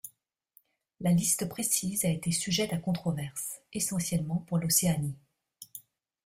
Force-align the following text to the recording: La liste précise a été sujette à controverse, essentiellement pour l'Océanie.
La 0.99 1.11
liste 1.11 1.47
précise 1.47 2.05
a 2.05 2.09
été 2.09 2.31
sujette 2.31 2.73
à 2.73 2.77
controverse, 2.77 3.61
essentiellement 3.71 4.39
pour 4.47 4.57
l'Océanie. 4.57 5.13